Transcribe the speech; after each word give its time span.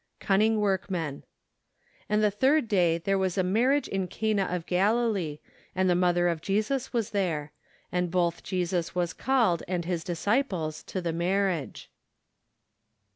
Cunning 0.19 0.59
Workmen." 0.59 1.23
And 2.09 2.23
the 2.23 2.31
third 2.31 2.67
day 2.67 2.97
there 2.97 3.19
was 3.19 3.37
a 3.37 3.43
marriage 3.43 3.87
in 3.87 4.07
Cana 4.07 4.45
of 4.49 4.65
Galilee; 4.65 5.37
and 5.75 5.87
the 5.87 5.93
mother 5.93 6.27
of 6.27 6.41
Jesus 6.41 6.91
was 6.91 7.11
there: 7.11 7.51
And 7.91 8.09
both 8.09 8.41
Jesus 8.41 8.95
was 8.95 9.13
called, 9.13 9.61
and 9.67 9.85
his 9.85 10.03
disciples, 10.03 10.81
to 10.85 11.01
the 11.01 11.13
marriage." 11.13 11.91